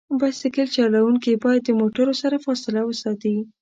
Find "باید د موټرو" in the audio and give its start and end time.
1.43-2.13